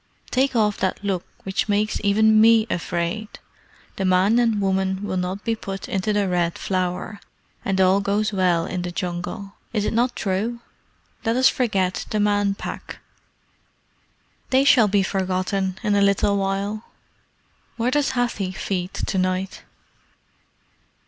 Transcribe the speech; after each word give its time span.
Take 0.31 0.55
off 0.55 0.77
that 0.79 1.03
look 1.03 1.27
which 1.43 1.69
makes 1.69 2.01
even 2.03 2.41
me 2.41 2.65
afraid! 2.71 3.37
The 3.97 4.03
man 4.05 4.39
and 4.39 4.59
woman 4.59 5.03
will 5.03 5.15
not 5.15 5.43
be 5.43 5.53
put 5.55 5.87
into 5.87 6.11
the 6.11 6.27
Red 6.27 6.57
Flower, 6.57 7.19
and 7.63 7.79
all 7.79 8.01
goes 8.01 8.33
well 8.33 8.65
in 8.65 8.81
the 8.81 8.91
Jungle. 8.91 9.53
Is 9.73 9.85
it 9.85 9.93
not 9.93 10.15
true? 10.15 10.61
Let 11.23 11.35
us 11.35 11.49
forget 11.49 12.07
the 12.09 12.19
Man 12.19 12.55
Pack." 12.55 12.97
"They 14.49 14.63
shall 14.63 14.87
be 14.87 15.03
forgotten 15.03 15.77
in 15.83 15.93
a 15.93 16.01
little 16.01 16.35
while. 16.35 16.83
Where 17.77 17.91
does 17.91 18.13
Hathi 18.13 18.53
feed 18.53 18.95
to 18.95 19.17
night?" 19.19 19.61